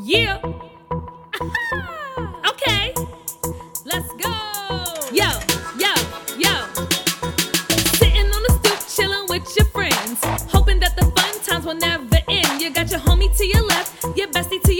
Yeah. 0.00 0.38
okay. 2.48 2.94
Let's 3.84 4.12
go. 4.14 4.30
Yo, 5.12 5.28
yo, 5.76 5.92
yo. 6.38 6.54
Sitting 7.98 8.30
on 8.30 8.42
the 8.46 8.52
stoop, 8.62 8.78
chilling 8.88 9.26
with 9.28 9.42
your 9.56 9.66
friends. 9.66 10.20
Hoping 10.52 10.78
that 10.80 10.94
the 10.96 11.04
fun 11.06 11.40
times 11.42 11.64
will 11.66 11.74
never 11.74 12.16
end. 12.28 12.60
You 12.60 12.70
got 12.70 12.90
your 12.90 13.00
homie 13.00 13.36
to 13.38 13.44
your 13.46 13.66
left, 13.66 14.04
your 14.16 14.28
bestie 14.28 14.62
to 14.62 14.72
your 14.74 14.77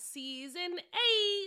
season 0.00 0.78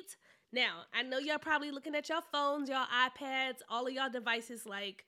8. 0.06 0.18
Now, 0.52 0.84
I 0.94 1.02
know 1.02 1.18
y'all 1.18 1.40
probably 1.40 1.72
looking 1.72 1.96
at 1.96 2.10
your 2.10 2.22
phones, 2.32 2.70
y'all 2.70 2.86
iPads, 2.86 3.58
all 3.70 3.88
of 3.88 3.94
y'all 3.94 4.10
devices 4.10 4.66
like, 4.66 5.06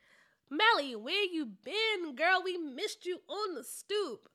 Melly, 0.50 0.96
where 0.96 1.24
you 1.24 1.46
been, 1.46 2.16
girl? 2.16 2.42
We 2.44 2.58
missed 2.58 3.06
you 3.06 3.20
on 3.28 3.56
the 3.56 3.64
stoop. 3.64 4.28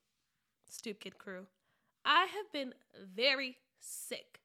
Stoop 0.68 1.00
Kid 1.00 1.18
crew, 1.18 1.46
I 2.04 2.26
have 2.26 2.52
been 2.52 2.74
very 3.14 3.56
sick. 3.80 4.40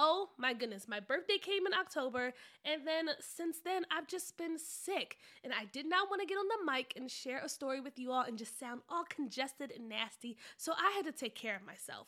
Oh 0.00 0.28
my 0.38 0.54
goodness, 0.54 0.86
my 0.86 1.00
birthday 1.00 1.38
came 1.38 1.66
in 1.66 1.74
October, 1.74 2.32
and 2.64 2.86
then 2.86 3.08
since 3.20 3.58
then, 3.64 3.84
I've 3.90 4.06
just 4.06 4.38
been 4.38 4.56
sick. 4.56 5.16
And 5.42 5.52
I 5.52 5.64
did 5.72 5.86
not 5.86 6.08
want 6.08 6.22
to 6.22 6.26
get 6.26 6.38
on 6.38 6.46
the 6.46 6.72
mic 6.72 6.94
and 6.96 7.10
share 7.10 7.40
a 7.44 7.48
story 7.48 7.80
with 7.80 7.98
you 7.98 8.12
all 8.12 8.22
and 8.22 8.38
just 8.38 8.58
sound 8.58 8.82
all 8.88 9.04
congested 9.04 9.72
and 9.76 9.88
nasty, 9.88 10.38
so 10.56 10.72
I 10.72 10.92
had 10.96 11.04
to 11.04 11.12
take 11.12 11.34
care 11.34 11.56
of 11.56 11.66
myself. 11.66 12.06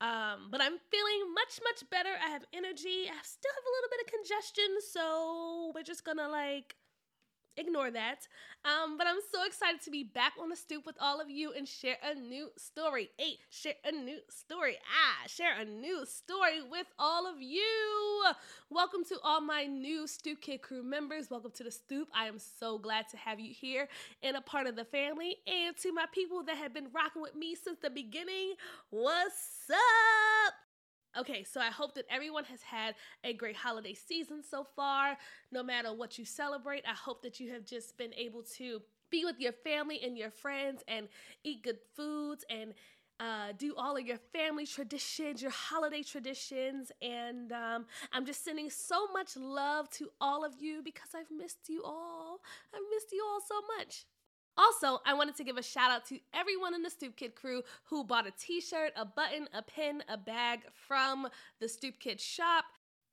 Um, 0.00 0.48
but 0.50 0.62
I'm 0.62 0.78
feeling 0.90 1.34
much, 1.34 1.60
much 1.62 1.88
better. 1.90 2.08
I 2.24 2.30
have 2.30 2.44
energy. 2.54 3.04
I 3.04 3.20
still 3.22 3.52
have 3.52 3.66
a 3.68 3.72
little 3.76 3.90
bit 3.92 4.00
of 4.00 4.08
congestion, 4.08 4.80
so 4.80 5.72
we're 5.74 5.82
just 5.82 6.04
gonna 6.04 6.28
like 6.28 6.74
ignore 7.60 7.90
that. 7.90 8.26
Um, 8.64 8.98
but 8.98 9.06
I'm 9.06 9.20
so 9.32 9.44
excited 9.44 9.80
to 9.82 9.90
be 9.90 10.02
back 10.02 10.32
on 10.40 10.48
the 10.48 10.56
stoop 10.56 10.84
with 10.84 10.96
all 11.00 11.20
of 11.20 11.30
you 11.30 11.52
and 11.56 11.66
share 11.66 11.96
a 12.02 12.14
new 12.14 12.50
story. 12.56 13.10
Hey, 13.16 13.38
share 13.50 13.74
a 13.84 13.92
new 13.92 14.18
story. 14.28 14.76
Ah, 14.84 15.26
share 15.28 15.58
a 15.58 15.64
new 15.64 16.04
story 16.06 16.62
with 16.70 16.86
all 16.98 17.26
of 17.26 17.40
you. 17.40 18.22
Welcome 18.70 19.04
to 19.04 19.18
all 19.22 19.40
my 19.40 19.64
new 19.64 20.06
Stoop 20.06 20.40
Kid 20.40 20.62
crew 20.62 20.82
members. 20.82 21.30
Welcome 21.30 21.52
to 21.52 21.64
the 21.64 21.70
stoop. 21.70 22.08
I 22.14 22.26
am 22.26 22.38
so 22.38 22.78
glad 22.78 23.08
to 23.10 23.16
have 23.16 23.40
you 23.40 23.52
here 23.54 23.88
and 24.22 24.36
a 24.36 24.42
part 24.42 24.66
of 24.66 24.76
the 24.76 24.84
family. 24.84 25.36
And 25.46 25.76
to 25.78 25.92
my 25.92 26.06
people 26.12 26.42
that 26.44 26.56
have 26.56 26.74
been 26.74 26.88
rocking 26.92 27.22
with 27.22 27.34
me 27.34 27.54
since 27.54 27.78
the 27.82 27.90
beginning, 27.90 28.54
what's 28.90 29.70
up? 29.70 30.69
Okay, 31.18 31.42
so 31.42 31.60
I 31.60 31.70
hope 31.70 31.94
that 31.94 32.04
everyone 32.08 32.44
has 32.44 32.62
had 32.62 32.94
a 33.24 33.32
great 33.32 33.56
holiday 33.56 33.94
season 33.94 34.42
so 34.48 34.64
far. 34.76 35.16
No 35.50 35.62
matter 35.62 35.92
what 35.92 36.18
you 36.18 36.24
celebrate, 36.24 36.84
I 36.88 36.94
hope 36.94 37.22
that 37.22 37.40
you 37.40 37.50
have 37.52 37.64
just 37.64 37.98
been 37.98 38.14
able 38.14 38.44
to 38.58 38.80
be 39.10 39.24
with 39.24 39.40
your 39.40 39.52
family 39.52 40.00
and 40.04 40.16
your 40.16 40.30
friends 40.30 40.84
and 40.86 41.08
eat 41.42 41.64
good 41.64 41.78
foods 41.96 42.44
and 42.48 42.74
uh, 43.18 43.52
do 43.58 43.74
all 43.76 43.96
of 43.96 44.06
your 44.06 44.18
family 44.32 44.64
traditions, 44.64 45.42
your 45.42 45.50
holiday 45.50 46.04
traditions. 46.04 46.92
And 47.02 47.50
um, 47.50 47.86
I'm 48.12 48.24
just 48.24 48.44
sending 48.44 48.70
so 48.70 49.08
much 49.12 49.36
love 49.36 49.90
to 49.90 50.10
all 50.20 50.44
of 50.44 50.52
you 50.60 50.80
because 50.82 51.08
I've 51.14 51.30
missed 51.36 51.68
you 51.68 51.82
all. 51.84 52.38
I've 52.72 52.80
missed 52.94 53.10
you 53.10 53.26
all 53.28 53.40
so 53.40 53.56
much. 53.76 54.06
Also, 54.60 55.00
I 55.06 55.14
wanted 55.14 55.36
to 55.36 55.44
give 55.44 55.56
a 55.56 55.62
shout 55.62 55.90
out 55.90 56.04
to 56.08 56.18
everyone 56.34 56.74
in 56.74 56.82
the 56.82 56.90
Stoop 56.90 57.16
Kid 57.16 57.34
crew 57.34 57.62
who 57.84 58.04
bought 58.04 58.26
a 58.26 58.30
t 58.32 58.60
shirt, 58.60 58.92
a 58.94 59.06
button, 59.06 59.48
a 59.54 59.62
pin, 59.62 60.02
a 60.06 60.18
bag 60.18 60.60
from 60.86 61.28
the 61.60 61.68
Stoop 61.68 61.98
Kid 61.98 62.20
shop. 62.20 62.66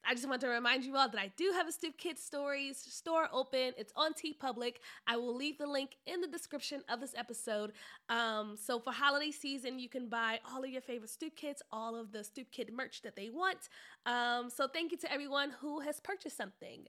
I 0.06 0.14
just 0.14 0.28
want 0.28 0.42
to 0.42 0.50
remind 0.50 0.84
you 0.84 0.98
all 0.98 1.08
that 1.08 1.20
I 1.20 1.32
do 1.38 1.54
have 1.54 1.66
a 1.66 1.72
Stoop 1.72 1.98
Kid 1.98 2.20
Stories 2.20 2.78
store 2.78 3.30
open. 3.32 3.72
It's 3.78 3.94
on 3.96 4.12
TeePublic. 4.14 4.76
I 5.08 5.16
will 5.16 5.36
leave 5.36 5.58
the 5.58 5.68
link 5.68 5.92
in 6.06 6.20
the 6.20 6.28
description 6.28 6.82
of 6.90 7.00
this 7.00 7.14
episode. 7.16 7.72
Um, 8.10 8.58
so 8.62 8.78
for 8.78 8.92
holiday 8.92 9.32
season, 9.32 9.80
you 9.80 9.88
can 9.88 10.10
buy 10.10 10.40
all 10.52 10.66
of 10.66 10.70
your 10.70 10.82
favorite 10.82 11.12
Stoop 11.12 11.38
Kids, 11.38 11.62
all 11.72 11.96
of 11.96 12.12
the 12.12 12.26
Stoop 12.26 12.52
Kid 12.52 12.74
merch 12.74 13.04
that 13.04 13.16
they 13.16 13.30
want. 13.30 13.70
Um, 14.06 14.50
so 14.50 14.68
thank 14.68 14.92
you 14.92 14.98
to 14.98 15.12
everyone 15.12 15.52
who 15.62 15.80
has 15.80 16.02
purchased 16.02 16.36
something. 16.36 16.88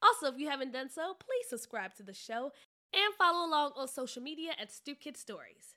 Also, 0.00 0.32
if 0.32 0.38
you 0.38 0.48
haven't 0.48 0.72
done 0.72 0.88
so, 0.88 1.14
please 1.14 1.48
subscribe 1.48 1.94
to 1.94 2.02
the 2.02 2.14
show 2.14 2.52
and 2.92 3.14
follow 3.16 3.46
along 3.46 3.72
on 3.76 3.88
social 3.88 4.22
media 4.22 4.52
at 4.60 4.72
Stoop 4.72 5.00
Kid 5.00 5.16
Stories. 5.16 5.74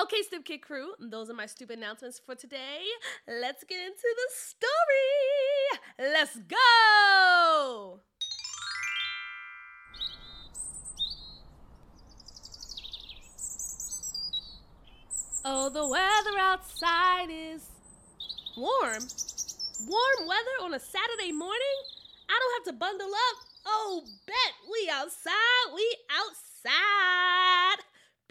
Okay, 0.00 0.22
Stoop 0.22 0.44
Kid 0.44 0.58
crew, 0.58 0.94
those 0.98 1.30
are 1.30 1.34
my 1.34 1.46
stupid 1.46 1.78
announcements 1.78 2.20
for 2.24 2.34
today. 2.34 2.82
Let's 3.28 3.62
get 3.64 3.78
into 3.80 3.94
the 4.02 4.28
story. 4.34 6.12
Let's 6.12 6.36
go. 6.36 8.00
Oh, 15.46 15.68
the 15.68 15.86
weather 15.86 16.38
outside 16.40 17.28
is 17.30 17.68
warm. 18.56 19.02
Warm 19.86 20.26
weather 20.26 20.56
on 20.62 20.74
a 20.74 20.80
Saturday 20.80 21.32
morning? 21.32 21.78
I 22.30 22.40
don't 22.40 22.66
have 22.66 22.74
to 22.74 22.78
bundle 22.78 23.12
up. 23.12 23.36
Oh, 23.66 24.02
bet 24.26 24.54
we 24.72 24.90
outside, 24.90 25.74
we 25.74 25.96
outside, 26.10 26.43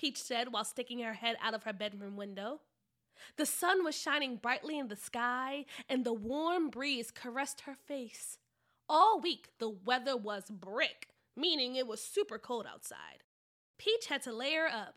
Peach 0.03 0.21
said 0.21 0.51
while 0.51 0.65
sticking 0.65 0.99
her 0.99 1.13
head 1.13 1.37
out 1.41 1.53
of 1.53 1.63
her 1.63 1.71
bedroom 1.71 2.17
window. 2.17 2.59
The 3.37 3.45
sun 3.45 3.85
was 3.85 3.95
shining 3.95 4.35
brightly 4.35 4.77
in 4.77 4.89
the 4.89 4.97
sky, 4.97 5.65
and 5.87 6.03
the 6.03 6.11
warm 6.13 6.69
breeze 6.69 7.09
caressed 7.09 7.61
her 7.61 7.75
face. 7.75 8.37
All 8.89 9.21
week, 9.21 9.49
the 9.59 9.69
weather 9.69 10.17
was 10.17 10.49
brick, 10.49 11.07
meaning 11.37 11.77
it 11.77 11.87
was 11.87 12.01
super 12.01 12.37
cold 12.37 12.67
outside. 12.69 13.23
Peach 13.77 14.07
had 14.07 14.21
to 14.23 14.33
layer 14.33 14.67
up. 14.67 14.95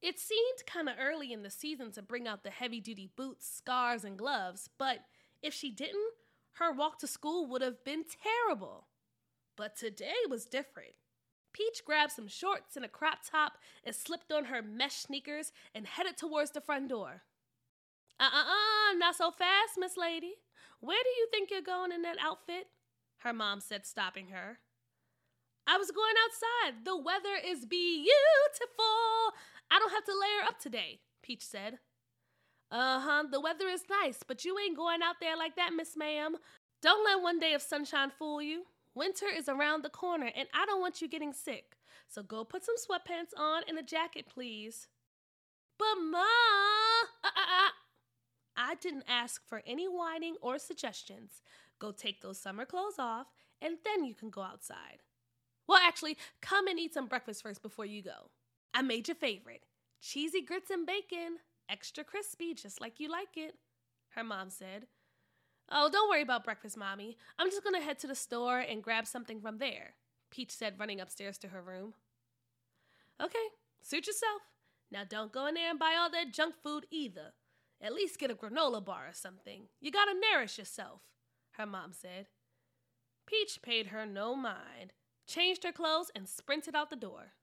It 0.00 0.18
seemed 0.18 0.64
kind 0.66 0.88
of 0.88 0.94
early 0.98 1.32
in 1.32 1.42
the 1.42 1.50
season 1.50 1.92
to 1.92 2.00
bring 2.00 2.26
out 2.26 2.42
the 2.42 2.50
heavy 2.50 2.80
duty 2.80 3.10
boots, 3.16 3.46
scarves, 3.46 4.04
and 4.04 4.16
gloves, 4.16 4.70
but 4.78 5.00
if 5.42 5.52
she 5.52 5.70
didn't, 5.70 6.14
her 6.54 6.72
walk 6.72 6.98
to 7.00 7.06
school 7.06 7.46
would 7.48 7.60
have 7.60 7.84
been 7.84 8.04
terrible. 8.24 8.86
But 9.56 9.76
today 9.76 10.14
was 10.30 10.46
different. 10.46 10.94
Peach 11.52 11.82
grabbed 11.84 12.12
some 12.12 12.28
shorts 12.28 12.76
and 12.76 12.84
a 12.84 12.88
crop 12.88 13.18
top 13.28 13.58
and 13.84 13.94
slipped 13.94 14.32
on 14.32 14.46
her 14.46 14.62
mesh 14.62 14.96
sneakers 14.96 15.52
and 15.74 15.86
headed 15.86 16.16
towards 16.16 16.50
the 16.52 16.60
front 16.60 16.88
door. 16.88 17.22
Uh 18.20 18.30
uh 18.32 18.44
uh, 18.44 18.94
not 18.96 19.16
so 19.16 19.30
fast, 19.30 19.74
Miss 19.78 19.96
Lady. 19.96 20.34
Where 20.80 21.02
do 21.02 21.08
you 21.08 21.28
think 21.30 21.50
you're 21.50 21.62
going 21.62 21.92
in 21.92 22.02
that 22.02 22.18
outfit? 22.20 22.66
Her 23.18 23.32
mom 23.32 23.60
said, 23.60 23.86
stopping 23.86 24.28
her. 24.28 24.58
I 25.66 25.76
was 25.76 25.90
going 25.90 26.14
outside. 26.24 26.84
The 26.84 26.96
weather 26.96 27.36
is 27.44 27.66
beautiful. 27.66 28.08
I 29.70 29.78
don't 29.78 29.92
have 29.92 30.04
to 30.04 30.12
layer 30.12 30.48
up 30.48 30.58
today, 30.58 31.00
Peach 31.22 31.44
said. 31.44 31.78
Uh 32.70 33.00
huh, 33.00 33.24
the 33.30 33.40
weather 33.40 33.68
is 33.68 33.82
nice, 34.02 34.20
but 34.26 34.44
you 34.44 34.58
ain't 34.58 34.76
going 34.76 35.02
out 35.02 35.16
there 35.20 35.36
like 35.36 35.56
that, 35.56 35.72
Miss 35.74 35.96
Ma'am. 35.96 36.36
Don't 36.82 37.04
let 37.04 37.22
one 37.22 37.38
day 37.38 37.54
of 37.54 37.62
sunshine 37.62 38.10
fool 38.18 38.40
you. 38.40 38.64
Winter 38.98 39.26
is 39.32 39.48
around 39.48 39.84
the 39.84 39.90
corner, 39.90 40.32
and 40.34 40.48
I 40.52 40.66
don't 40.66 40.80
want 40.80 41.00
you 41.00 41.06
getting 41.06 41.32
sick. 41.32 41.76
So 42.08 42.20
go 42.20 42.42
put 42.42 42.64
some 42.64 42.74
sweatpants 42.74 43.38
on 43.38 43.62
and 43.68 43.78
a 43.78 43.82
jacket, 43.82 44.26
please. 44.28 44.88
But, 45.78 46.02
Ma, 46.02 46.18
uh, 46.18 47.28
uh, 47.28 47.28
uh. 47.28 47.70
I 48.56 48.74
didn't 48.74 49.04
ask 49.06 49.46
for 49.46 49.62
any 49.64 49.86
whining 49.86 50.34
or 50.42 50.58
suggestions. 50.58 51.42
Go 51.78 51.92
take 51.92 52.22
those 52.22 52.40
summer 52.40 52.64
clothes 52.64 52.98
off, 52.98 53.28
and 53.62 53.76
then 53.84 54.04
you 54.04 54.14
can 54.14 54.30
go 54.30 54.42
outside. 54.42 55.04
Well, 55.68 55.80
actually, 55.80 56.16
come 56.42 56.66
and 56.66 56.80
eat 56.80 56.94
some 56.94 57.06
breakfast 57.06 57.44
first 57.44 57.62
before 57.62 57.86
you 57.86 58.02
go. 58.02 58.30
I 58.74 58.82
made 58.82 59.06
your 59.06 59.14
favorite 59.14 59.62
cheesy 60.00 60.42
grits 60.42 60.70
and 60.70 60.84
bacon, 60.84 61.36
extra 61.68 62.02
crispy, 62.02 62.52
just 62.52 62.80
like 62.80 62.98
you 62.98 63.08
like 63.08 63.36
it, 63.36 63.54
her 64.16 64.24
mom 64.24 64.50
said. 64.50 64.86
Oh, 65.70 65.90
don't 65.90 66.08
worry 66.08 66.22
about 66.22 66.44
breakfast, 66.44 66.76
Mommy. 66.76 67.16
I'm 67.38 67.50
just 67.50 67.62
gonna 67.62 67.80
head 67.80 67.98
to 68.00 68.06
the 68.06 68.14
store 68.14 68.58
and 68.60 68.82
grab 68.82 69.06
something 69.06 69.40
from 69.40 69.58
there, 69.58 69.94
Peach 70.30 70.50
said, 70.50 70.78
running 70.78 71.00
upstairs 71.00 71.36
to 71.38 71.48
her 71.48 71.60
room. 71.60 71.94
Okay, 73.22 73.38
suit 73.82 74.06
yourself. 74.06 74.42
Now 74.90 75.04
don't 75.04 75.32
go 75.32 75.46
in 75.46 75.54
there 75.54 75.70
and 75.70 75.78
buy 75.78 75.94
all 75.98 76.10
that 76.10 76.32
junk 76.32 76.54
food 76.62 76.86
either. 76.90 77.32
At 77.80 77.92
least 77.92 78.18
get 78.18 78.30
a 78.30 78.34
granola 78.34 78.84
bar 78.84 79.06
or 79.08 79.12
something. 79.12 79.64
You 79.80 79.90
gotta 79.90 80.14
nourish 80.32 80.58
yourself, 80.58 81.02
her 81.52 81.66
mom 81.66 81.92
said. 81.92 82.28
Peach 83.26 83.60
paid 83.60 83.88
her 83.88 84.06
no 84.06 84.34
mind. 84.34 84.94
changed 85.26 85.62
her 85.64 85.72
clothes, 85.72 86.10
and 86.16 86.26
sprinted 86.26 86.74
out 86.74 86.88
the 86.88 86.96
door. 86.96 87.34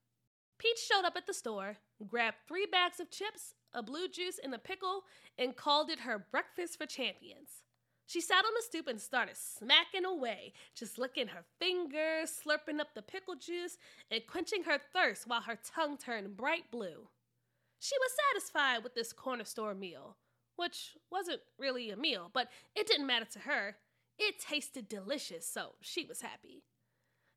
Peach 0.58 0.78
showed 0.78 1.04
up 1.04 1.16
at 1.16 1.26
the 1.26 1.32
store, 1.32 1.76
grabbed 2.08 2.38
three 2.48 2.66
bags 2.66 2.98
of 2.98 3.10
chips, 3.10 3.54
a 3.72 3.82
blue 3.82 4.08
juice, 4.08 4.40
and 4.42 4.52
a 4.52 4.58
pickle, 4.58 5.04
and 5.38 5.56
called 5.56 5.88
it 5.88 6.00
her 6.00 6.18
breakfast 6.18 6.76
for 6.78 6.86
champions. 6.86 7.62
She 8.06 8.20
sat 8.20 8.44
on 8.44 8.52
the 8.54 8.62
stoop 8.62 8.86
and 8.86 9.00
started 9.00 9.36
smacking 9.36 10.04
away, 10.04 10.52
just 10.74 10.96
licking 10.96 11.28
her 11.28 11.44
fingers, 11.58 12.30
slurping 12.30 12.80
up 12.80 12.94
the 12.94 13.02
pickle 13.02 13.34
juice, 13.34 13.78
and 14.10 14.26
quenching 14.28 14.62
her 14.62 14.78
thirst 14.92 15.26
while 15.26 15.42
her 15.42 15.58
tongue 15.74 15.96
turned 15.98 16.36
bright 16.36 16.70
blue. 16.70 17.08
She 17.80 17.96
was 17.98 18.12
satisfied 18.32 18.84
with 18.84 18.94
this 18.94 19.12
corner 19.12 19.44
store 19.44 19.74
meal, 19.74 20.16
which 20.54 20.96
wasn't 21.10 21.40
really 21.58 21.90
a 21.90 21.96
meal, 21.96 22.30
but 22.32 22.48
it 22.76 22.86
didn't 22.86 23.08
matter 23.08 23.26
to 23.32 23.40
her. 23.40 23.76
It 24.18 24.38
tasted 24.38 24.88
delicious, 24.88 25.46
so 25.46 25.74
she 25.80 26.04
was 26.04 26.22
happy. 26.22 26.62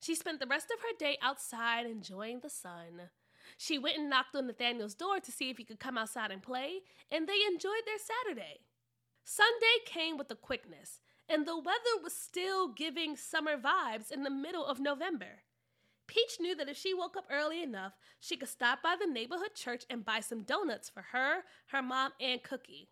She 0.02 0.16
spent 0.16 0.40
the 0.40 0.48
rest 0.48 0.72
of 0.72 0.82
her 0.82 0.96
day 0.98 1.18
outside 1.22 1.88
enjoying 1.88 2.40
the 2.40 2.50
sun. 2.50 3.10
She 3.58 3.78
went 3.80 3.98
and 3.98 4.10
knocked 4.10 4.36
on 4.36 4.48
Nathaniel's 4.48 4.94
door 4.94 5.20
to 5.20 5.32
see 5.32 5.50
if 5.50 5.58
he 5.58 5.66
could 5.66 5.80
come 5.80 5.98
outside 5.98 6.32
and 6.32 6.42
play, 6.42 6.82
and 7.12 7.28
they 7.28 7.40
enjoyed 7.52 7.84
their 7.86 7.98
Saturday. 7.98 8.60
Sunday 9.32 9.86
came 9.86 10.18
with 10.18 10.32
a 10.32 10.36
quickness, 10.36 11.02
and 11.30 11.46
the 11.46 11.56
weather 11.56 12.02
was 12.02 12.14
still 12.14 12.68
giving 12.68 13.16
summer 13.16 13.58
vibes 13.60 14.10
in 14.10 14.24
the 14.24 14.32
middle 14.32 14.66
of 14.66 14.80
November. 14.80 15.44
Peach 16.08 16.38
knew 16.40 16.56
that 16.56 16.68
if 16.68 16.76
she 16.76 16.96
woke 16.96 17.16
up 17.16 17.28
early 17.30 17.62
enough, 17.62 17.94
she 18.20 18.36
could 18.36 18.50
stop 18.50 18.82
by 18.82 18.96
the 19.00 19.06
neighborhood 19.06 19.54
church 19.54 19.84
and 19.88 20.04
buy 20.04 20.20
some 20.20 20.42
donuts 20.42 20.90
for 20.90 21.04
her, 21.12 21.44
her 21.68 21.84
mom, 21.84 22.12
and 22.20 22.42
Cookie. 22.42 22.90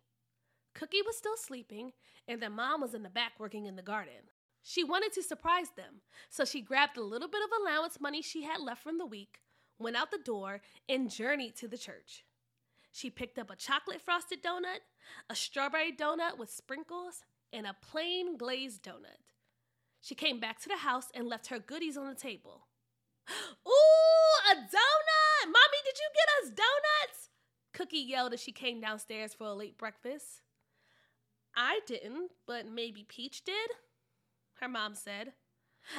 Cookie 0.74 1.02
was 1.04 1.18
still 1.18 1.36
sleeping, 1.36 1.90
and 2.28 2.40
their 2.40 2.50
mom 2.50 2.82
was 2.82 2.94
in 2.94 3.02
the 3.02 3.10
back 3.10 3.32
working 3.40 3.66
in 3.66 3.74
the 3.74 3.82
garden. 3.82 4.30
She 4.62 4.84
wanted 4.84 5.12
to 5.14 5.24
surprise 5.24 5.70
them, 5.76 6.02
so 6.30 6.44
she 6.44 6.60
grabbed 6.60 6.94
the 6.94 7.02
little 7.02 7.26
bit 7.26 7.42
of 7.42 7.50
allowance 7.60 8.00
money 8.00 8.22
she 8.22 8.44
had 8.44 8.60
left 8.60 8.84
from 8.84 8.98
the 8.98 9.06
week, 9.06 9.40
went 9.80 9.96
out 9.96 10.12
the 10.12 10.18
door, 10.18 10.60
and 10.88 11.10
journeyed 11.10 11.56
to 11.56 11.66
the 11.66 11.76
church. 11.76 12.22
She 12.92 13.10
picked 13.10 13.38
up 13.38 13.50
a 13.50 13.56
chocolate 13.56 14.00
frosted 14.00 14.42
donut, 14.42 14.80
a 15.28 15.34
strawberry 15.34 15.92
donut 15.92 16.38
with 16.38 16.50
sprinkles, 16.50 17.24
and 17.52 17.66
a 17.66 17.76
plain 17.80 18.36
glazed 18.36 18.82
donut. 18.82 19.22
She 20.00 20.14
came 20.14 20.40
back 20.40 20.60
to 20.60 20.68
the 20.68 20.78
house 20.78 21.08
and 21.14 21.26
left 21.26 21.48
her 21.48 21.58
goodies 21.58 21.96
on 21.96 22.08
the 22.08 22.14
table. 22.14 22.66
Ooh, 23.30 24.50
a 24.50 24.54
donut! 24.54 25.44
Mommy, 25.44 25.80
did 25.84 25.98
you 25.98 26.08
get 26.14 26.44
us 26.44 26.50
donuts? 26.50 27.28
Cookie 27.72 27.98
yelled 27.98 28.32
as 28.32 28.42
she 28.42 28.52
came 28.52 28.80
downstairs 28.80 29.34
for 29.34 29.46
a 29.46 29.54
late 29.54 29.78
breakfast. 29.78 30.42
I 31.54 31.80
didn't, 31.86 32.30
but 32.46 32.66
maybe 32.66 33.04
Peach 33.08 33.44
did, 33.44 33.70
her 34.60 34.68
mom 34.68 34.94
said. 34.94 35.32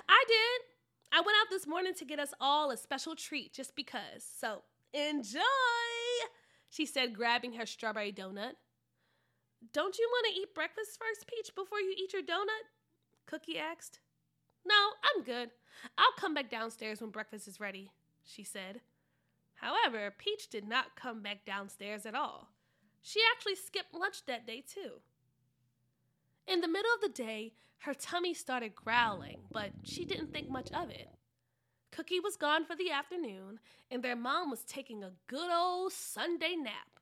I 0.07 0.23
did. 0.27 0.61
I 1.11 1.21
went 1.21 1.37
out 1.41 1.49
this 1.49 1.67
morning 1.67 1.93
to 1.95 2.05
get 2.05 2.19
us 2.19 2.33
all 2.39 2.71
a 2.71 2.77
special 2.77 3.15
treat 3.15 3.53
just 3.53 3.75
because. 3.75 4.25
So 4.39 4.61
enjoy, 4.93 5.39
she 6.69 6.85
said, 6.85 7.15
grabbing 7.15 7.53
her 7.53 7.65
strawberry 7.65 8.11
donut. 8.11 8.53
Don't 9.73 9.97
you 9.97 10.09
want 10.09 10.27
to 10.27 10.41
eat 10.41 10.55
breakfast 10.55 10.97
first, 10.99 11.27
Peach, 11.27 11.53
before 11.55 11.79
you 11.79 11.93
eat 11.97 12.13
your 12.13 12.21
donut? 12.21 12.69
Cookie 13.25 13.59
asked. 13.59 13.99
No, 14.65 14.75
I'm 15.03 15.23
good. 15.23 15.49
I'll 15.97 16.13
come 16.17 16.33
back 16.33 16.49
downstairs 16.49 17.01
when 17.01 17.09
breakfast 17.09 17.47
is 17.47 17.59
ready, 17.59 17.91
she 18.23 18.43
said. 18.43 18.81
However, 19.55 20.13
Peach 20.17 20.49
did 20.49 20.67
not 20.67 20.95
come 20.95 21.21
back 21.21 21.45
downstairs 21.45 22.05
at 22.05 22.15
all. 22.15 22.49
She 23.01 23.19
actually 23.35 23.55
skipped 23.55 23.93
lunch 23.93 24.25
that 24.25 24.47
day, 24.47 24.61
too. 24.61 25.01
In 26.47 26.61
the 26.61 26.67
middle 26.67 26.91
of 26.95 27.01
the 27.01 27.09
day, 27.23 27.53
her 27.79 27.93
tummy 27.93 28.33
started 28.33 28.75
growling, 28.75 29.39
but 29.51 29.71
she 29.83 30.05
didn't 30.05 30.33
think 30.33 30.49
much 30.49 30.71
of 30.71 30.89
it. 30.89 31.09
Cookie 31.99 32.21
was 32.21 32.37
gone 32.37 32.63
for 32.63 32.77
the 32.77 32.91
afternoon, 32.91 33.59
and 33.91 34.01
their 34.01 34.15
mom 34.15 34.49
was 34.49 34.63
taking 34.63 35.03
a 35.03 35.11
good 35.27 35.51
old 35.51 35.91
Sunday 35.91 36.55
nap. 36.55 37.01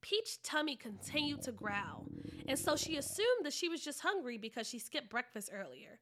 Peach 0.00 0.42
tummy 0.42 0.74
continued 0.74 1.42
to 1.42 1.52
growl, 1.52 2.06
and 2.48 2.58
so 2.58 2.76
she 2.76 2.96
assumed 2.96 3.44
that 3.44 3.52
she 3.52 3.68
was 3.68 3.82
just 3.82 4.00
hungry 4.00 4.38
because 4.38 4.66
she 4.66 4.78
skipped 4.78 5.10
breakfast 5.10 5.50
earlier. 5.52 5.98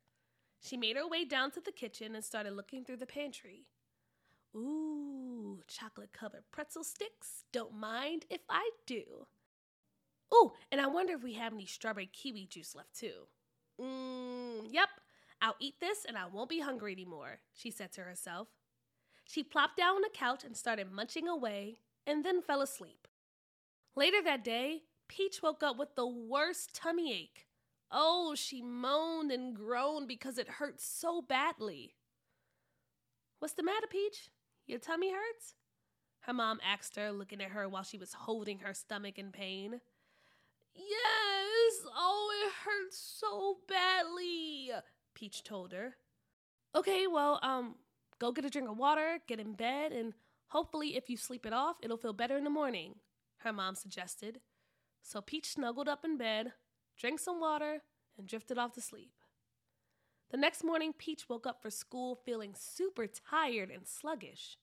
She 0.61 0.77
made 0.77 0.97
her 0.97 1.09
way 1.09 1.25
down 1.25 1.51
to 1.51 1.61
the 1.61 1.73
kitchen 1.73 2.15
and 2.15 2.25
started 2.25 2.53
looking 2.53 2.85
through 2.85 2.99
the 2.99 3.05
pantry. 3.07 3.65
Ooh, 4.55 5.59
chocolate 5.67 6.13
covered 6.13 6.45
pretzel 6.53 6.85
sticks. 6.85 7.43
Don't 7.51 7.75
mind 7.75 8.27
if 8.31 8.43
I 8.49 8.71
do. 8.87 9.27
Ooh, 10.33 10.53
and 10.71 10.81
I 10.81 10.87
wonder 10.87 11.15
if 11.15 11.25
we 11.25 11.33
have 11.33 11.53
any 11.53 11.67
strawberry 11.67 12.09
kiwi 12.13 12.47
juice 12.47 12.77
left 12.77 12.97
too. 12.97 13.27
Mmm, 13.81 14.69
yep, 14.71 14.89
I'll 15.43 15.57
eat 15.59 15.75
this 15.81 16.07
and 16.07 16.17
I 16.17 16.27
won't 16.27 16.49
be 16.49 16.61
hungry 16.61 16.93
anymore, 16.93 17.41
she 17.53 17.73
said 17.73 17.91
to 17.93 18.03
herself. 18.03 18.47
She 19.25 19.43
plopped 19.43 19.77
down 19.77 19.97
on 19.97 20.03
the 20.03 20.09
couch 20.15 20.45
and 20.45 20.57
started 20.57 20.93
munching 20.93 21.27
away 21.27 21.79
and 22.07 22.25
then 22.25 22.41
fell 22.41 22.63
asleep. 22.63 23.09
Later 23.97 24.23
that 24.25 24.45
day, 24.45 24.83
Peach 25.09 25.43
woke 25.43 25.63
up 25.63 25.77
with 25.77 25.97
the 25.97 26.07
worst 26.07 26.75
tummy 26.75 27.13
ache. 27.13 27.47
Oh, 27.91 28.35
she 28.37 28.63
moaned 28.63 29.33
and 29.33 29.55
groaned 29.55 30.09
because 30.09 30.39
it 30.39 30.49
hurt 30.49 30.81
so 30.81 31.21
badly. 31.21 31.97
What's 33.41 33.55
the 33.55 33.65
matter, 33.65 33.87
Peach? 33.87 34.31
Your 34.67 34.79
tummy 34.79 35.11
hurts? 35.11 35.55
Her 36.21 36.33
mom 36.33 36.61
asked 36.65 36.95
her, 36.97 37.11
looking 37.11 37.43
at 37.43 37.51
her 37.51 37.69
while 37.69 37.83
she 37.83 37.99
was 37.99 38.13
holding 38.13 38.61
her 38.61 38.73
stomach 38.73 39.19
in 39.19 39.33
pain. 39.33 39.81
Yes, 40.75 41.85
oh, 41.95 42.31
it 42.47 42.53
hurts 42.65 42.97
so 42.97 43.59
badly, 43.69 44.71
Peach 45.23 45.45
told 45.45 45.71
her. 45.71 45.95
Okay, 46.75 47.07
well, 47.07 47.39
um, 47.45 47.77
go 48.19 48.33
get 48.33 48.45
a 48.45 48.51
drink 48.51 48.69
of 48.69 48.77
water, 48.77 49.19
get 49.29 49.39
in 49.39 49.53
bed, 49.53 49.93
and 49.93 50.15
hopefully, 50.49 50.97
if 50.97 51.09
you 51.09 51.17
sleep 51.17 51.47
it 51.47 51.53
off, 51.53 51.77
it'll 51.81 51.97
feel 51.97 52.13
better 52.13 52.37
in 52.37 52.43
the 52.43 52.51
morning, 52.51 52.97
her 53.37 53.53
mom 53.53 53.77
suggested. 53.77 54.41
So 55.01 55.21
Peach 55.21 55.53
snuggled 55.53 55.87
up 55.87 56.05
in 56.05 56.19
bed, 56.19 56.55
drank 56.99 57.21
some 57.21 57.39
water, 57.39 57.83
and 58.19 58.27
drifted 58.27 58.59
off 58.59 58.73
to 58.73 58.81
sleep. 58.81 59.13
The 60.33 60.39
next 60.39 60.65
morning, 60.65 60.93
Peach 60.93 61.29
woke 61.29 61.47
up 61.47 61.63
for 61.63 61.71
school 61.71 62.17
feeling 62.17 62.57
super 62.59 63.07
tired 63.07 63.71
and 63.71 63.87
sluggish. 63.87 64.57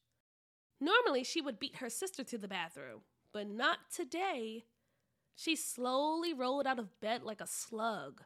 Normally, 0.82 1.24
she 1.24 1.40
would 1.40 1.58
beat 1.58 1.78
her 1.78 1.90
sister 1.90 2.26
to 2.26 2.38
the 2.38 2.50
bathroom, 2.50 3.04
but 3.32 3.48
not 3.48 3.78
today. 3.96 4.66
She 5.38 5.56
slowly 5.56 6.34
rolled 6.34 6.68
out 6.68 6.80
of 6.80 7.00
bed 7.00 7.24
like 7.24 7.40
a 7.40 7.48
slug. 7.48 8.24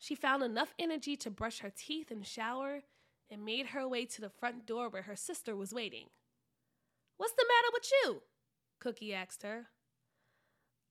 She 0.00 0.14
found 0.14 0.42
enough 0.42 0.74
energy 0.78 1.14
to 1.18 1.30
brush 1.30 1.58
her 1.60 1.70
teeth 1.70 2.10
and 2.10 2.26
shower 2.26 2.80
and 3.30 3.44
made 3.44 3.66
her 3.66 3.86
way 3.86 4.06
to 4.06 4.20
the 4.22 4.30
front 4.30 4.66
door 4.66 4.88
where 4.88 5.02
her 5.02 5.14
sister 5.14 5.54
was 5.54 5.74
waiting. 5.74 6.06
What's 7.18 7.34
the 7.34 7.44
matter 7.46 7.68
with 7.72 7.90
you? 7.92 8.22
Cookie 8.80 9.12
asked 9.12 9.42
her. 9.42 9.66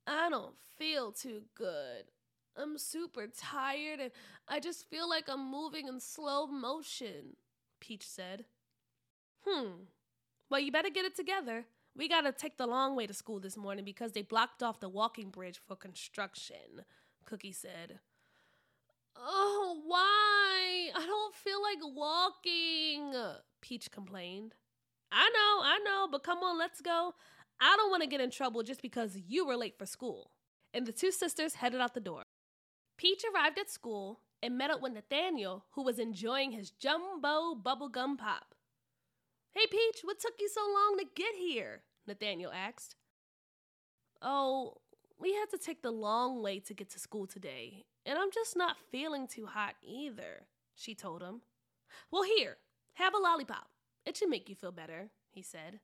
I 0.06 0.30
don't 0.30 0.56
feel 0.78 1.12
too 1.12 1.42
good. 1.56 2.06
I'm 2.56 2.78
super 2.78 3.26
tired 3.28 4.00
and 4.00 4.12
I 4.48 4.60
just 4.60 4.88
feel 4.90 5.10
like 5.10 5.28
I'm 5.28 5.50
moving 5.50 5.88
in 5.88 6.00
slow 6.00 6.46
motion, 6.46 7.36
Peach 7.80 8.08
said. 8.08 8.46
Hmm. 9.44 9.86
Well, 10.52 10.60
you 10.60 10.72
better 10.72 10.90
get 10.92 11.06
it 11.06 11.16
together. 11.16 11.66
We 11.98 12.08
gotta 12.08 12.32
take 12.32 12.58
the 12.58 12.68
long 12.68 12.96
way 12.96 13.08
to 13.08 13.14
school 13.14 13.40
this 13.40 13.58
morning 13.58 13.86
because 13.86 14.12
they 14.12 14.22
blocked 14.22 14.62
off 14.62 14.80
the 14.80 14.88
walking 14.88 15.32
bridge 15.32 15.60
for 15.68 15.76
construction, 15.76 16.86
Cookie 17.26 17.52
said. 17.52 18.00
Oh, 19.16 19.82
why? 19.86 20.90
I 20.96 21.06
don't 21.06 21.36
feel 21.36 21.62
like 21.62 21.80
walking, 21.96 23.14
Peach 23.62 23.92
complained. 23.92 24.56
I 25.12 25.30
know, 25.30 25.64
I 25.64 25.80
know, 25.84 26.08
but 26.12 26.24
come 26.24 26.40
on, 26.40 26.58
let's 26.58 26.82
go. 26.82 27.14
I 27.60 27.76
don't 27.78 27.90
want 27.90 28.04
to 28.04 28.10
get 28.10 28.22
in 28.22 28.32
trouble 28.32 28.64
just 28.64 28.82
because 28.82 29.18
you 29.28 29.46
were 29.46 29.58
late 29.58 29.78
for 29.78 29.86
school. 29.86 30.32
And 30.74 30.86
the 30.86 30.92
two 30.92 31.12
sisters 31.12 31.56
headed 31.56 31.82
out 31.82 31.94
the 31.94 32.00
door. 32.00 32.24
Peach 32.98 33.24
arrived 33.34 33.58
at 33.58 33.70
school 33.70 34.20
and 34.42 34.58
met 34.58 34.72
up 34.72 34.82
with 34.82 34.94
Nathaniel, 34.94 35.66
who 35.72 35.84
was 35.84 36.00
enjoying 36.00 36.52
his 36.52 36.72
jumbo 36.72 37.56
bubblegum 37.56 38.18
pop. 38.18 38.56
Hey, 39.52 39.66
Peach, 39.70 40.02
what 40.04 40.20
took 40.20 40.34
you 40.40 40.48
so 40.48 40.62
long 40.62 40.98
to 41.00 41.06
get 41.16 41.34
here? 41.36 41.82
Nathaniel 42.08 42.52
asked. 42.52 42.96
Oh, 44.22 44.76
we 45.20 45.34
had 45.34 45.50
to 45.52 45.58
take 45.58 45.82
the 45.82 45.92
long 45.92 46.42
way 46.42 46.60
to 46.60 46.74
get 46.74 46.90
to 46.92 47.00
school 47.00 47.26
today, 47.26 47.86
and 48.06 48.18
I'm 48.18 48.32
just 48.32 48.56
not 48.56 48.78
feeling 48.92 49.28
too 49.28 49.46
hot 49.46 49.76
either, 49.82 50.48
she 50.76 50.96
told 50.96 51.22
him. 51.22 51.42
Well, 52.12 52.24
here, 52.24 52.58
have 52.94 53.14
a 53.14 53.18
lollipop. 53.18 53.68
It 54.06 54.18
should 54.18 54.30
make 54.30 54.50
you 54.50 54.56
feel 54.56 54.72
better, 54.72 55.10
he 55.30 55.42
said. 55.42 55.80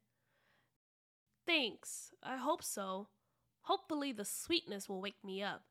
Thanks, 1.45 2.11
I 2.23 2.37
hope 2.37 2.63
so. 2.63 3.07
Hopefully, 3.61 4.11
the 4.11 4.25
sweetness 4.25 4.89
will 4.89 5.01
wake 5.01 5.23
me 5.23 5.43
up, 5.43 5.63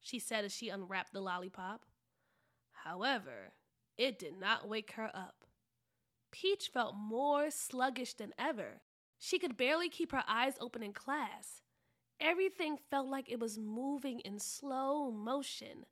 she 0.00 0.18
said 0.18 0.44
as 0.44 0.52
she 0.52 0.68
unwrapped 0.68 1.12
the 1.12 1.20
lollipop. 1.20 1.86
However, 2.84 3.52
it 3.96 4.18
did 4.18 4.38
not 4.38 4.68
wake 4.68 4.92
her 4.92 5.10
up. 5.14 5.44
Peach 6.30 6.68
felt 6.72 6.94
more 6.96 7.50
sluggish 7.50 8.14
than 8.14 8.32
ever. 8.38 8.80
She 9.18 9.38
could 9.38 9.56
barely 9.56 9.88
keep 9.88 10.12
her 10.12 10.24
eyes 10.26 10.54
open 10.60 10.82
in 10.82 10.92
class. 10.92 11.61
Everything 12.22 12.78
felt 12.88 13.08
like 13.08 13.28
it 13.28 13.40
was 13.40 13.58
moving 13.58 14.20
in 14.20 14.38
slow 14.38 15.10
motion. 15.10 15.86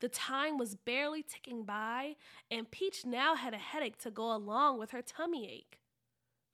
The 0.00 0.08
time 0.08 0.56
was 0.56 0.76
barely 0.76 1.22
ticking 1.22 1.64
by, 1.64 2.14
and 2.48 2.70
Peach 2.70 3.04
now 3.04 3.34
had 3.34 3.54
a 3.54 3.58
headache 3.58 3.98
to 3.98 4.10
go 4.10 4.34
along 4.34 4.78
with 4.78 4.92
her 4.92 5.02
tummy 5.02 5.50
ache. 5.50 5.80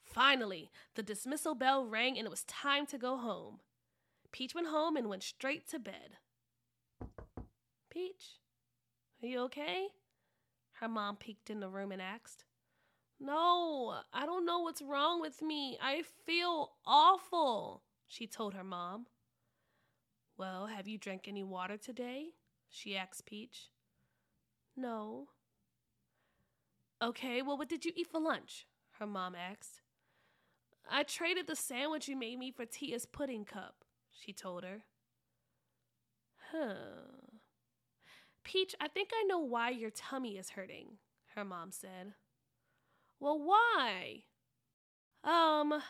Finally, 0.02 0.70
the 0.94 1.02
dismissal 1.02 1.54
bell 1.54 1.84
rang 1.84 2.16
and 2.16 2.26
it 2.26 2.30
was 2.30 2.44
time 2.44 2.86
to 2.86 2.98
go 2.98 3.18
home. 3.18 3.60
Peach 4.32 4.54
went 4.54 4.68
home 4.68 4.96
and 4.96 5.08
went 5.08 5.22
straight 5.22 5.68
to 5.68 5.78
bed. 5.78 6.16
Peach, 7.90 8.38
are 9.22 9.28
you 9.28 9.40
okay? 9.40 9.88
Her 10.72 10.88
mom 10.88 11.16
peeked 11.16 11.50
in 11.50 11.60
the 11.60 11.68
room 11.68 11.92
and 11.92 12.00
asked. 12.00 12.44
No, 13.20 13.96
I 14.14 14.24
don't 14.24 14.46
know 14.46 14.60
what's 14.60 14.80
wrong 14.80 15.20
with 15.20 15.42
me. 15.42 15.76
I 15.80 16.04
feel 16.24 16.70
awful, 16.86 17.82
she 18.10 18.26
told 18.26 18.54
her 18.54 18.64
mom. 18.64 19.06
Well, 20.36 20.66
have 20.66 20.88
you 20.88 20.98
drank 20.98 21.28
any 21.28 21.44
water 21.44 21.76
today? 21.76 22.30
she 22.68 22.96
asked 22.96 23.24
Peach. 23.24 23.70
No. 24.76 25.28
Okay, 27.00 27.40
well, 27.40 27.56
what 27.56 27.68
did 27.68 27.84
you 27.84 27.92
eat 27.94 28.08
for 28.08 28.20
lunch? 28.20 28.66
her 28.98 29.06
mom 29.06 29.34
asked. 29.34 29.80
I 30.90 31.04
traded 31.04 31.46
the 31.46 31.56
sandwich 31.56 32.08
you 32.08 32.16
made 32.16 32.38
me 32.38 32.50
for 32.50 32.66
Tia's 32.66 33.06
pudding 33.06 33.44
cup, 33.44 33.84
she 34.10 34.32
told 34.32 34.64
her. 34.64 34.82
Huh. 36.50 37.28
Peach, 38.44 38.74
I 38.80 38.88
think 38.88 39.10
I 39.14 39.22
know 39.22 39.38
why 39.38 39.70
your 39.70 39.90
tummy 39.90 40.36
is 40.36 40.50
hurting, 40.50 40.98
her 41.36 41.44
mom 41.44 41.70
said. 41.70 42.14
Well, 43.20 43.38
why? 43.38 44.24
Um, 45.22 45.80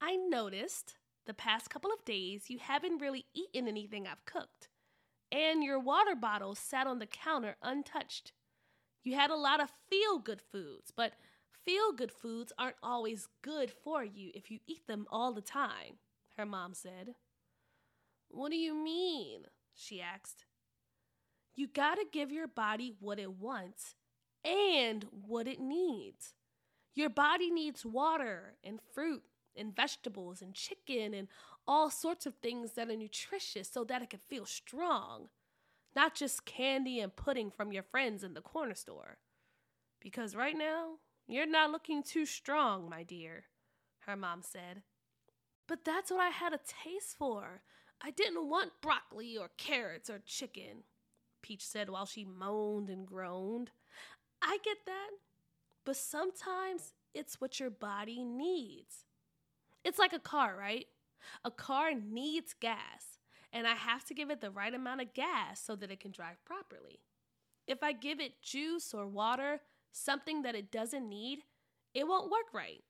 I 0.00 0.16
noticed 0.16 0.96
the 1.26 1.34
past 1.34 1.70
couple 1.70 1.90
of 1.92 2.04
days 2.04 2.50
you 2.50 2.58
haven't 2.58 3.00
really 3.00 3.26
eaten 3.34 3.68
anything 3.68 4.06
I've 4.06 4.24
cooked, 4.24 4.68
and 5.30 5.62
your 5.62 5.78
water 5.78 6.14
bottle 6.14 6.54
sat 6.54 6.86
on 6.86 6.98
the 6.98 7.06
counter 7.06 7.56
untouched. 7.62 8.32
You 9.02 9.14
had 9.14 9.30
a 9.30 9.36
lot 9.36 9.60
of 9.60 9.70
feel 9.88 10.18
good 10.18 10.40
foods, 10.40 10.92
but 10.94 11.14
feel 11.64 11.92
good 11.92 12.12
foods 12.12 12.52
aren't 12.58 12.76
always 12.82 13.28
good 13.42 13.70
for 13.70 14.04
you 14.04 14.30
if 14.34 14.50
you 14.50 14.58
eat 14.66 14.86
them 14.86 15.06
all 15.10 15.32
the 15.32 15.40
time, 15.40 15.98
her 16.36 16.46
mom 16.46 16.74
said. 16.74 17.14
What 18.28 18.50
do 18.50 18.56
you 18.56 18.74
mean? 18.74 19.42
she 19.74 20.00
asked. 20.00 20.44
You 21.54 21.66
gotta 21.66 22.04
give 22.10 22.32
your 22.32 22.48
body 22.48 22.94
what 22.98 23.18
it 23.18 23.32
wants 23.32 23.94
and 24.44 25.06
what 25.10 25.46
it 25.46 25.60
needs. 25.60 26.34
Your 26.94 27.10
body 27.10 27.50
needs 27.50 27.84
water 27.86 28.54
and 28.64 28.80
fruit 28.94 29.22
and 29.56 29.74
vegetables 29.74 30.42
and 30.42 30.54
chicken 30.54 31.14
and 31.14 31.28
all 31.66 31.90
sorts 31.90 32.26
of 32.26 32.34
things 32.34 32.72
that 32.72 32.88
are 32.90 32.96
nutritious 32.96 33.68
so 33.70 33.84
that 33.84 34.02
it 34.02 34.10
can 34.10 34.18
feel 34.18 34.46
strong, 34.46 35.28
not 35.94 36.14
just 36.14 36.44
candy 36.44 37.00
and 37.00 37.14
pudding 37.14 37.50
from 37.50 37.72
your 37.72 37.82
friends 37.82 38.24
in 38.24 38.34
the 38.34 38.40
corner 38.40 38.74
store. 38.74 39.18
Because 40.00 40.34
right 40.34 40.56
now, 40.56 40.94
you're 41.26 41.46
not 41.46 41.70
looking 41.70 42.02
too 42.02 42.26
strong, 42.26 42.90
my 42.90 43.02
dear, 43.02 43.44
her 44.00 44.16
mom 44.16 44.42
said. 44.42 44.82
But 45.68 45.84
that's 45.84 46.10
what 46.10 46.20
I 46.20 46.30
had 46.30 46.52
a 46.52 46.58
taste 46.58 47.16
for. 47.16 47.62
I 48.02 48.10
didn't 48.10 48.48
want 48.48 48.80
broccoli 48.80 49.36
or 49.38 49.50
carrots 49.56 50.10
or 50.10 50.18
chicken. 50.26 50.84
Peach 51.40 51.64
said 51.64 51.88
while 51.88 52.06
she 52.06 52.24
moaned 52.24 52.90
and 52.90 53.06
groaned. 53.06 53.70
I 54.42 54.58
get 54.64 54.78
that, 54.86 55.10
but 55.84 55.96
sometimes 55.96 56.94
it's 57.14 57.40
what 57.40 57.60
your 57.60 57.70
body 57.70 58.24
needs. 58.24 59.04
It's 59.84 59.98
like 59.98 60.12
a 60.12 60.18
car, 60.18 60.56
right? 60.58 60.86
A 61.44 61.50
car 61.50 61.92
needs 61.94 62.54
gas, 62.58 63.18
and 63.52 63.66
I 63.66 63.74
have 63.74 64.04
to 64.06 64.14
give 64.14 64.30
it 64.30 64.40
the 64.40 64.50
right 64.50 64.74
amount 64.74 65.00
of 65.00 65.14
gas 65.14 65.60
so 65.60 65.76
that 65.76 65.90
it 65.90 66.00
can 66.00 66.10
drive 66.10 66.44
properly. 66.44 67.00
If 67.66 67.82
I 67.82 67.92
give 67.92 68.20
it 68.20 68.42
juice 68.42 68.92
or 68.92 69.06
water, 69.06 69.60
something 69.92 70.42
that 70.42 70.54
it 70.54 70.72
doesn't 70.72 71.08
need, 71.08 71.40
it 71.94 72.06
won't 72.06 72.30
work 72.30 72.52
right. 72.52 72.82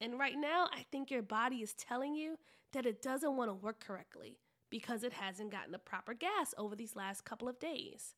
And 0.00 0.18
right 0.18 0.36
now, 0.36 0.68
I 0.72 0.84
think 0.90 1.10
your 1.10 1.22
body 1.22 1.56
is 1.56 1.74
telling 1.74 2.14
you 2.14 2.38
that 2.72 2.86
it 2.86 3.02
doesn't 3.02 3.36
want 3.36 3.50
to 3.50 3.54
work 3.54 3.84
correctly 3.84 4.38
because 4.70 5.04
it 5.04 5.12
hasn't 5.12 5.52
gotten 5.52 5.72
the 5.72 5.78
proper 5.78 6.14
gas 6.14 6.54
over 6.56 6.74
these 6.74 6.96
last 6.96 7.24
couple 7.24 7.48
of 7.48 7.60
days. 7.60 8.14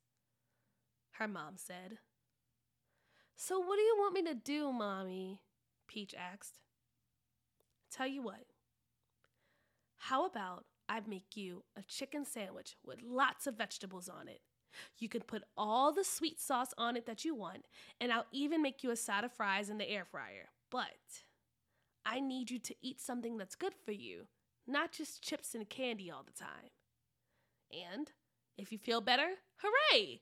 Her 1.12 1.28
mom 1.28 1.54
said. 1.56 1.98
So, 3.36 3.58
what 3.58 3.76
do 3.76 3.82
you 3.82 3.96
want 3.98 4.14
me 4.14 4.22
to 4.22 4.34
do, 4.34 4.72
Mommy? 4.72 5.40
Peach 5.88 6.14
asked. 6.14 6.63
Tell 7.94 8.06
you 8.06 8.22
what. 8.22 8.44
How 9.96 10.26
about 10.26 10.64
I 10.88 11.00
make 11.06 11.36
you 11.36 11.64
a 11.76 11.82
chicken 11.82 12.24
sandwich 12.24 12.76
with 12.84 13.02
lots 13.02 13.46
of 13.46 13.56
vegetables 13.56 14.08
on 14.08 14.28
it? 14.28 14.40
You 14.98 15.08
can 15.08 15.22
put 15.22 15.44
all 15.56 15.92
the 15.92 16.02
sweet 16.02 16.40
sauce 16.40 16.74
on 16.76 16.96
it 16.96 17.06
that 17.06 17.24
you 17.24 17.34
want, 17.34 17.64
and 18.00 18.12
I'll 18.12 18.26
even 18.32 18.60
make 18.60 18.82
you 18.82 18.90
a 18.90 18.96
side 18.96 19.22
of 19.22 19.32
fries 19.32 19.70
in 19.70 19.78
the 19.78 19.88
air 19.88 20.04
fryer. 20.04 20.48
But 20.70 21.22
I 22.04 22.18
need 22.18 22.50
you 22.50 22.58
to 22.58 22.74
eat 22.82 23.00
something 23.00 23.38
that's 23.38 23.54
good 23.54 23.74
for 23.84 23.92
you 23.92 24.26
not 24.66 24.92
just 24.92 25.22
chips 25.22 25.54
and 25.54 25.68
candy 25.68 26.10
all 26.10 26.24
the 26.24 26.32
time. 26.32 26.70
And 27.70 28.10
if 28.56 28.72
you 28.72 28.78
feel 28.78 29.00
better, 29.00 29.28
hooray! 29.58 30.20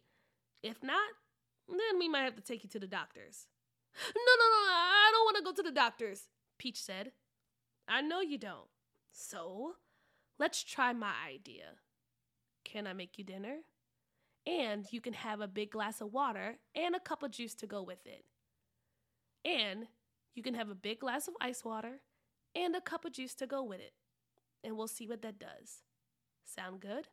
If 0.63 0.83
not, 0.83 1.11
then 1.69 1.99
we 1.99 2.09
might 2.09 2.23
have 2.23 2.37
to 2.37 2.43
take 2.43 2.65
you 2.65 2.71
to 2.71 2.81
the 2.81 2.87
doctors. 2.87 3.47
No, 3.95 4.23
no, 4.39 4.47
no, 4.49 4.73
I 4.73 5.11
don't 5.13 5.25
want 5.25 5.37
to 5.37 5.43
go 5.43 5.53
to 5.53 5.63
the 5.63 5.75
doctors, 5.75 6.29
Peach 6.59 6.81
said. 6.81 7.13
I 7.89 8.01
know 8.01 8.21
you 8.21 8.39
don't. 8.39 8.69
So, 9.13 9.75
let's 10.39 10.63
try 10.63 10.93
my 10.93 11.13
idea. 11.29 11.77
Can 12.65 12.87
I 12.87 12.93
make 12.93 13.19
you 13.19 13.25
dinner? 13.25 13.59
And 14.47 14.87
you 14.91 15.01
can 15.01 15.13
have 15.13 15.41
a 15.41 15.49
big 15.49 15.71
glass 15.71 16.01
of 16.01 16.13
water 16.13 16.57
and 16.75 16.95
a 16.95 17.01
cup 17.01 17.23
of 17.23 17.31
juice 17.31 17.55
to 17.57 17.67
go 17.67 17.83
with 17.83 18.07
it. 18.07 18.25
And 19.45 19.87
you 20.35 20.43
can 20.43 20.55
have 20.55 20.71
a 20.71 20.75
big 20.75 21.01
glass 21.01 21.29
of 21.29 21.35
ice 21.41 21.65
water 21.65 22.01
and 22.55 22.75
a 22.75 22.81
cup 22.81 23.05
of 23.05 23.13
juice 23.13 23.35
to 23.37 23.47
go 23.47 23.63
with 23.63 23.81
it 23.81 23.93
and 24.65 24.77
we'll 24.77 24.89
see 24.89 25.07
what 25.07 25.23
that 25.23 25.39
does. 25.39 25.83
Sound 26.45 26.81
good? 26.81 27.09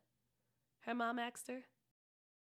Her 0.82 0.94
mom 0.94 1.20
asked 1.20 1.48
her. 1.48 1.64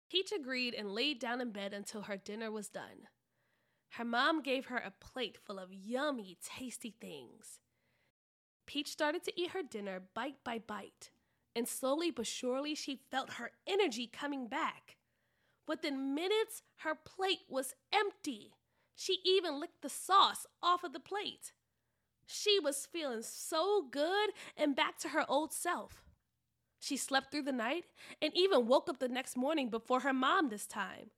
Peach 0.10 0.32
agreed 0.32 0.74
and 0.74 0.92
laid 0.92 1.20
down 1.20 1.42
in 1.42 1.52
bed 1.52 1.74
until 1.74 2.04
her 2.04 2.18
dinner 2.18 2.52
was 2.52 2.70
done. 2.70 3.08
Her 3.94 4.06
mom 4.06 4.42
gave 4.42 4.68
her 4.68 4.78
a 4.78 4.94
plate 5.00 5.38
full 5.38 5.60
of 5.60 5.74
yummy, 5.74 6.38
tasty 6.44 6.96
things. 7.00 7.60
Peach 8.70 8.90
started 8.90 9.24
to 9.24 9.34
eat 9.36 9.50
her 9.50 9.64
dinner 9.64 10.00
bite 10.14 10.44
by 10.44 10.60
bite, 10.60 11.10
and 11.56 11.68
slowly 11.68 12.12
but 12.12 12.28
surely 12.28 12.76
she 12.76 13.02
felt 13.10 13.32
her 13.34 13.50
energy 13.66 14.06
coming 14.06 14.46
back. 14.46 14.98
Within 15.68 16.14
minutes, 16.14 16.62
her 16.82 16.94
plate 16.94 17.40
was 17.50 17.74
empty. 17.92 18.54
She 18.96 19.22
even 19.26 19.60
licked 19.60 19.82
the 19.82 19.90
sauce 19.90 20.46
off 20.62 20.84
of 20.84 20.94
the 20.94 21.00
plate. 21.00 21.52
She 22.28 22.60
was 22.60 22.86
feeling 22.86 23.24
so 23.24 23.88
good 23.90 24.30
and 24.56 24.76
back 24.76 25.00
to 25.00 25.10
her 25.10 25.26
old 25.28 25.52
self. 25.52 26.04
She 26.80 26.96
slept 26.96 27.32
through 27.32 27.46
the 27.46 27.52
night 27.52 27.86
and 28.22 28.32
even 28.36 28.68
woke 28.68 28.88
up 28.88 29.00
the 29.00 29.10
next 29.10 29.36
morning 29.36 29.70
before 29.72 30.02
her 30.02 30.14
mom 30.14 30.50
this 30.50 30.68
time. 30.68 31.10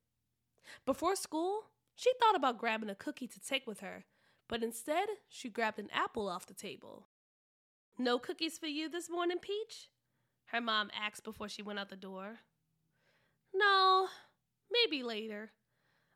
Before 0.86 1.18
school, 1.18 1.64
she 1.98 2.14
thought 2.18 2.38
about 2.38 2.60
grabbing 2.60 2.90
a 2.90 2.96
cookie 2.96 3.28
to 3.28 3.42
take 3.42 3.68
with 3.68 3.82
her, 3.82 4.06
but 4.48 4.64
instead, 4.64 5.10
she 5.28 5.50
grabbed 5.50 5.80
an 5.80 5.90
apple 5.92 6.30
off 6.30 6.46
the 6.46 6.54
table. 6.54 7.08
No 7.98 8.18
cookies 8.20 8.58
for 8.58 8.68
you 8.68 8.90
this 8.90 9.10
morning, 9.10 9.38
Peach? 9.40 9.90
Her 10.46 10.62
mom 10.62 10.90
asked 11.00 11.24
before 11.24 11.50
she 11.50 11.62
went 11.62 11.80
out 11.80 11.90
the 11.90 11.96
door. 11.96 12.40
No, 13.54 14.08
maybe 14.72 15.04
later. 15.04 15.52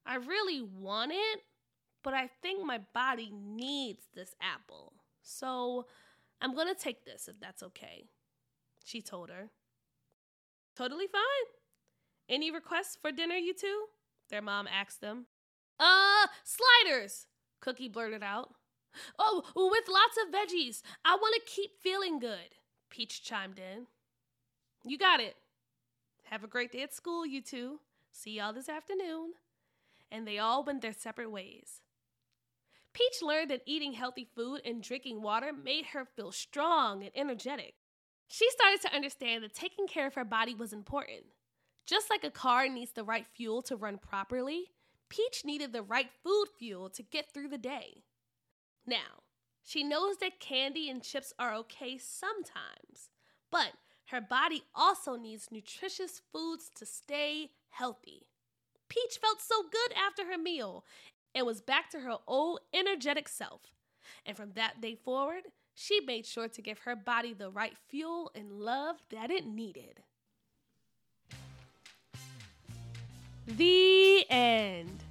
I 0.06 0.16
really 0.16 0.62
want 0.62 1.12
it, 1.12 1.42
but 2.04 2.14
I 2.14 2.30
think 2.42 2.66
my 2.66 2.80
body 2.94 3.32
needs 3.34 4.04
this 4.14 4.36
apple. 4.42 4.94
So 5.22 5.88
I'm 6.42 6.54
going 6.54 6.68
to 6.68 6.80
take 6.80 7.06
this 7.06 7.28
if 7.28 7.40
that's 7.40 7.64
okay. 7.64 8.06
She 8.84 9.02
told 9.02 9.30
her. 9.30 9.50
Totally 10.76 11.08
fine. 11.08 11.22
Any 12.30 12.52
requests 12.52 12.98
for 13.02 13.12
dinner, 13.12 13.36
you 13.36 13.54
two? 13.54 13.86
Their 14.30 14.42
mom 14.42 14.68
asked 14.68 15.02
them. 15.02 15.26
Uh, 15.80 16.28
sliders, 16.44 17.28
Cookie 17.62 17.90
blurted 17.90 18.24
out. 18.24 18.50
Oh, 19.20 19.44
with 19.56 19.88
lots 19.90 20.18
of 20.18 20.34
veggies. 20.34 20.82
I 21.04 21.16
want 21.16 21.36
to 21.36 21.52
keep 21.52 21.72
feeling 21.82 22.20
good, 22.20 22.56
Peach 22.90 23.24
chimed 23.24 23.60
in. 23.60 23.88
You 24.84 24.98
got 24.98 25.20
it. 25.20 25.36
Have 26.26 26.44
a 26.44 26.48
great 26.48 26.72
day 26.72 26.84
at 26.84 26.94
school, 26.94 27.26
you 27.26 27.42
two. 27.42 27.80
See 28.12 28.38
y'all 28.38 28.54
this 28.54 28.70
afternoon. 28.70 29.34
And 30.12 30.28
they 30.28 30.40
all 30.40 30.64
went 30.64 30.82
their 30.82 30.94
separate 30.94 31.32
ways. 31.32 31.82
Peach 32.94 33.22
learned 33.22 33.52
that 33.52 33.62
eating 33.66 33.94
healthy 33.94 34.28
food 34.36 34.62
and 34.64 34.82
drinking 34.82 35.22
water 35.22 35.52
made 35.52 35.88
her 35.88 36.06
feel 36.06 36.32
strong 36.32 37.04
and 37.04 37.12
energetic. 37.14 37.74
She 38.28 38.50
started 38.52 38.82
to 38.82 38.96
understand 38.96 39.44
that 39.44 39.54
taking 39.54 39.88
care 39.88 40.08
of 40.08 40.16
her 40.16 40.24
body 40.24 40.56
was 40.56 40.72
important. 40.72 41.26
Just 41.86 42.10
like 42.10 42.24
a 42.24 42.32
car 42.32 42.68
needs 42.68 42.94
the 42.94 43.04
right 43.04 43.28
fuel 43.36 43.62
to 43.64 43.76
run 43.76 43.98
properly, 43.98 44.72
Peach 45.10 45.44
needed 45.46 45.74
the 45.74 45.84
right 45.84 46.10
food 46.24 46.48
fuel 46.58 46.90
to 46.90 47.04
get 47.04 47.34
through 47.34 47.50
the 47.50 47.58
day. 47.58 48.04
Now, 48.86 49.24
she 49.64 49.84
knows 49.84 50.18
that 50.18 50.40
candy 50.40 50.90
and 50.90 51.02
chips 51.02 51.34
are 51.40 51.56
okay 51.56 51.98
sometimes, 51.98 53.10
but 53.52 53.74
her 54.10 54.22
body 54.22 54.64
also 54.76 55.16
needs 55.16 55.52
nutritious 55.52 56.22
foods 56.32 56.70
to 56.76 56.86
stay 56.86 57.50
healthy. 57.70 58.28
Peach 58.88 59.18
felt 59.20 59.42
so 59.42 59.64
good 59.64 59.98
after 59.98 60.32
her 60.32 60.38
meal 60.38 60.86
and 61.34 61.46
was 61.46 61.62
back 61.62 61.90
to 61.90 62.00
her 62.02 62.18
old 62.28 62.60
energetic 62.74 63.28
self. 63.28 63.62
And 64.26 64.38
from 64.38 64.52
that 64.54 64.80
day 64.82 64.96
forward, 64.96 65.44
she 65.74 66.00
made 66.00 66.26
sure 66.26 66.48
to 66.48 66.62
give 66.62 66.80
her 66.80 66.96
body 66.96 67.34
the 67.34 67.50
right 67.50 67.76
fuel 67.90 68.32
and 68.36 68.52
love 68.52 68.98
that 69.10 69.32
it 69.32 69.46
needed. 69.46 70.02
The 73.48 74.26
end. 74.30 75.05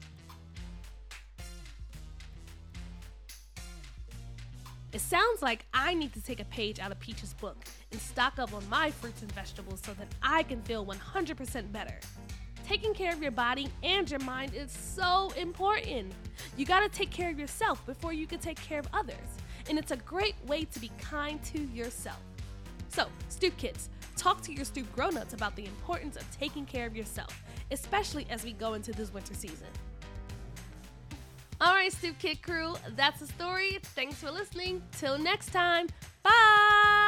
It 4.95 5.01
sounds 5.01 5.43
like 5.43 5.67
I 5.75 5.93
need 5.93 6.13
to 6.13 6.23
take 6.23 6.39
a 6.39 6.45
page 6.45 6.79
out 6.79 6.93
of 6.93 7.01
Peach's 7.01 7.35
book 7.35 7.57
and 7.91 8.01
stock 8.01 8.39
up 8.39 8.55
on 8.55 8.63
my 8.69 8.93
fruits 8.93 9.23
and 9.23 9.33
vegetables 9.33 9.83
so 9.85 9.93
that 9.95 10.07
I 10.23 10.45
can 10.45 10.63
feel 10.63 10.87
100% 10.87 11.73
better. 11.73 11.99
Taking 12.65 12.95
care 12.95 13.13
of 13.13 13.21
your 13.21 13.33
body 13.33 13.69
and 13.83 14.09
your 14.09 14.21
mind 14.21 14.55
is 14.55 14.71
so 14.71 15.33
important. 15.37 16.13
You 16.57 16.65
gotta 16.65 16.89
take 16.89 17.11
care 17.11 17.29
of 17.29 17.41
yourself 17.41 17.85
before 17.87 18.13
you 18.13 18.29
can 18.29 18.39
take 18.39 18.61
care 18.61 18.79
of 18.79 18.87
others, 18.95 19.17
and 19.69 19.81
it's 19.81 19.91
a 19.91 19.97
great 19.97 20.37
way 20.47 20.65
to 20.65 20.79
be 20.79 20.93
kind 21.01 21.43
to 21.47 21.59
yourself. 21.59 22.21
So, 22.89 23.09
Stoop 23.31 23.57
Kids, 23.57 23.89
talk 24.17 24.43
to 24.43 24.53
your 24.53 24.65
Stoop 24.65 24.91
grown-ups 24.95 25.35
about 25.35 25.57
the 25.57 25.67
importance 25.67 26.15
of 26.15 26.31
taking 26.31 26.67
care 26.67 26.87
of 26.87 26.95
yourself, 26.95 27.43
especially 27.73 28.29
as 28.31 28.45
we 28.45 28.53
go 28.53 28.75
into 28.75 28.93
this 28.93 29.13
winter 29.13 29.35
season. 29.35 29.67
All 31.65 31.73
right, 31.73 31.91
Stoop 31.91 32.19
Kid 32.19 32.43
crew, 32.43 32.75
that's 32.95 33.21
the 33.21 33.27
story. 33.27 33.79
Thanks 33.83 34.17
for 34.17 34.31
listening. 34.31 34.83
Till 34.99 35.17
next 35.17 35.51
time, 35.51 35.87
bye. 36.23 37.04